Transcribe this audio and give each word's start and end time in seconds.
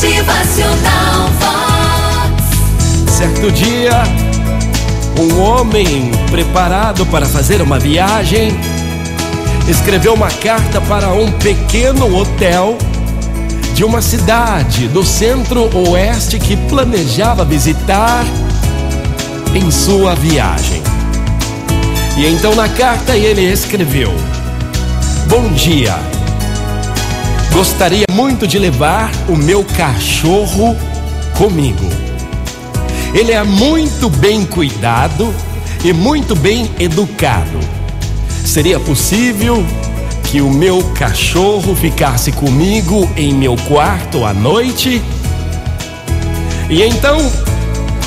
Motivacional 0.00 1.28
Vox. 1.40 3.10
Certo 3.10 3.50
dia, 3.50 4.04
um 5.18 5.40
homem 5.40 6.12
preparado 6.30 7.04
para 7.06 7.26
fazer 7.26 7.60
uma 7.60 7.80
viagem 7.80 8.56
escreveu 9.68 10.14
uma 10.14 10.30
carta 10.30 10.80
para 10.82 11.08
um 11.08 11.32
pequeno 11.32 12.16
hotel 12.16 12.78
de 13.74 13.82
uma 13.82 14.00
cidade 14.00 14.86
do 14.86 15.02
centro-oeste 15.02 16.38
que 16.38 16.56
planejava 16.56 17.44
visitar 17.44 18.24
em 19.52 19.68
sua 19.68 20.14
viagem. 20.14 20.80
E 22.16 22.24
então 22.24 22.54
na 22.54 22.68
carta 22.68 23.16
ele 23.16 23.42
escreveu: 23.42 24.14
Bom 25.26 25.48
dia. 25.54 26.17
Gostaria 27.58 28.04
muito 28.12 28.46
de 28.46 28.56
levar 28.56 29.10
o 29.28 29.34
meu 29.34 29.64
cachorro 29.64 30.76
comigo. 31.36 31.90
Ele 33.12 33.32
é 33.32 33.42
muito 33.42 34.08
bem 34.08 34.46
cuidado 34.46 35.34
e 35.84 35.92
muito 35.92 36.36
bem 36.36 36.70
educado. 36.78 37.58
Seria 38.44 38.78
possível 38.78 39.66
que 40.30 40.40
o 40.40 40.48
meu 40.48 40.84
cachorro 40.94 41.74
ficasse 41.74 42.30
comigo 42.30 43.10
em 43.16 43.34
meu 43.34 43.56
quarto 43.66 44.24
à 44.24 44.32
noite? 44.32 45.02
E 46.70 46.80
então, 46.84 47.18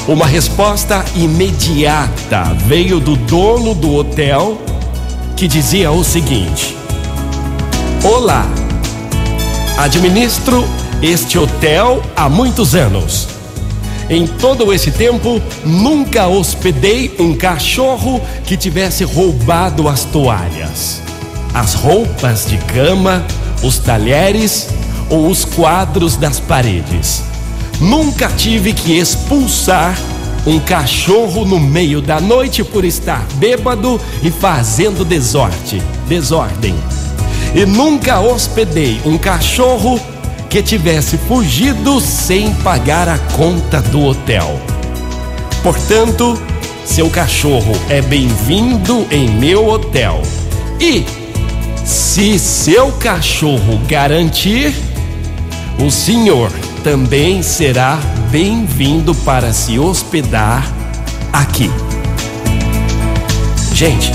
uma 0.08 0.28
resposta 0.28 1.04
imediata 1.14 2.56
veio 2.68 3.02
do 3.02 3.18
dono 3.18 3.76
do 3.76 3.96
hotel 3.96 4.62
que 5.36 5.46
dizia 5.46 5.92
o 5.92 6.06
seguinte: 6.06 6.74
Olá, 8.02 8.48
administro 9.82 10.64
este 11.02 11.40
hotel 11.40 12.04
há 12.16 12.30
muitos 12.30 12.76
anos. 12.76 13.28
Em 14.08 14.28
todo 14.28 14.72
esse 14.72 14.92
tempo, 14.92 15.42
nunca 15.66 16.28
hospedei 16.28 17.16
um 17.18 17.36
cachorro 17.36 18.22
que 18.46 18.56
tivesse 18.56 19.04
roubado 19.04 19.88
as 19.90 20.06
toalhas, 20.06 21.02
as 21.52 21.74
roupas 21.74 22.46
de 22.46 22.58
cama, 22.58 23.26
os 23.64 23.80
talheres 23.80 24.68
ou 25.10 25.28
os 25.28 25.46
quadros 25.46 26.16
das 26.16 26.40
paredes. 26.40 27.24
Nunca 27.80 28.28
tive 28.28 28.74
que 28.74 29.00
expulsar 29.00 29.98
um 30.46 30.60
cachorro 30.60 31.44
no 31.44 31.60
meio 31.60 32.02
da 32.02 32.22
noite 32.22 32.64
por 32.64 32.86
estar 32.86 33.26
bêbado 33.36 34.00
e 34.22 34.30
fazendo 34.30 35.04
desordem. 35.04 35.82
desordem. 36.08 36.76
E 37.54 37.66
nunca 37.66 38.20
hospedei 38.20 39.02
um 39.06 39.18
cachorro 39.18 40.00
que 40.50 40.62
tivesse 40.62 41.18
fugido 41.18 42.00
sem 42.00 42.54
pagar 42.56 43.08
a 43.08 43.18
conta 43.18 43.82
do 43.82 44.04
hotel. 44.04 44.60
Portanto, 45.64 46.42
seu 46.86 47.10
cachorro 47.10 47.74
é 47.90 48.02
bem-vindo 48.02 49.06
em 49.12 49.30
meu 49.30 49.68
hotel. 49.68 50.22
E 50.80 51.06
se 51.86 52.40
seu 52.40 52.92
cachorro 52.94 53.80
garantir, 53.88 54.74
o 55.80 55.92
senhor 55.92 56.52
também 56.84 57.42
será 57.44 58.00
bem-vindo 58.30 59.14
para 59.16 59.54
se 59.54 59.78
hospedar 59.78 60.66
aqui. 61.32 61.70
Gente, 63.74 64.12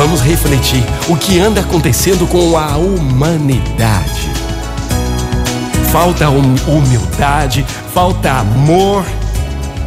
vamos 0.00 0.22
refletir 0.22 0.82
o 1.10 1.16
que 1.16 1.38
anda 1.38 1.60
acontecendo 1.60 2.26
com 2.26 2.56
a 2.56 2.74
humanidade. 2.78 4.30
Falta 5.92 6.30
hum- 6.30 6.54
humildade, 6.66 7.66
falta 7.92 8.32
amor, 8.32 9.04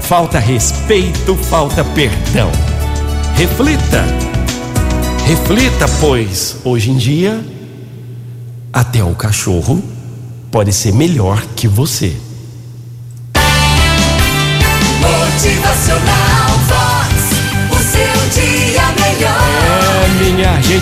falta 0.01 0.37
respeito, 0.37 1.35
falta 1.35 1.83
perdão. 1.83 2.51
Reflita, 3.35 4.05
reflita, 5.25 5.87
pois 5.99 6.57
hoje 6.63 6.91
em 6.91 6.97
dia, 6.97 7.43
até 8.71 9.03
o 9.03 9.15
cachorro 9.15 9.81
pode 10.51 10.71
ser 10.71 10.93
melhor 10.93 11.41
que 11.55 11.67
você. 11.67 12.15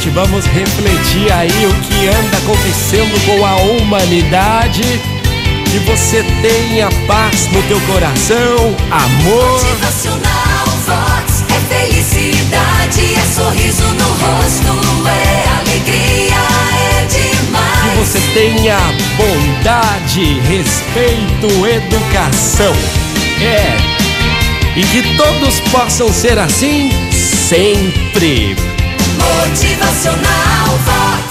Gente, 0.01 0.09
vamos 0.09 0.45
refletir 0.45 1.31
aí 1.31 1.66
o 1.66 1.73
que 1.81 2.07
anda 2.07 2.38
acontecendo 2.38 3.25
com 3.25 3.45
a 3.45 3.56
humanidade. 3.57 4.81
Que 5.66 5.79
você 5.79 6.23
tenha 6.41 6.89
paz 7.07 7.47
no 7.51 7.62
teu 7.63 7.79
coração, 7.81 8.75
amor. 8.90 9.51
Motivacional 9.53 10.66
Vox. 10.85 11.45
É 11.50 11.88
felicidade, 11.88 13.16
é 13.16 13.34
sorriso 13.34 13.84
no 13.84 14.03
rosto, 14.03 15.07
é 15.07 15.59
alegria, 15.59 16.35
é 16.73 17.06
Que 17.06 17.35
demais. 17.45 17.97
você 18.00 18.19
tenha 18.34 18.78
bondade, 19.17 20.40
respeito, 20.41 21.67
educação. 21.67 22.73
É. 23.40 23.78
E 24.75 24.84
que 24.84 25.16
todos 25.16 25.59
possam 25.72 26.11
ser 26.11 26.40
assim 26.40 26.90
sempre. 27.13 28.71
Motivacional 29.22 30.70
Vox. 30.86 31.31